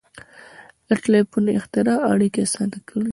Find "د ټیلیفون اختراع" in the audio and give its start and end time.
0.87-1.99